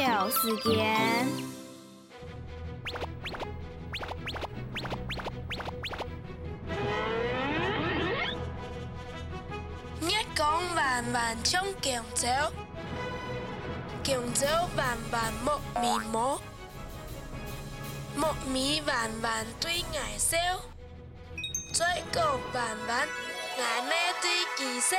[0.00, 1.26] 游时间。
[10.00, 12.26] 一讲万万冲强走，
[14.02, 16.40] 强走万万莫迷摸，
[18.16, 20.38] 莫迷万万对爱笑，
[21.74, 23.08] 最高万万
[23.58, 24.96] 爱咩对记笑。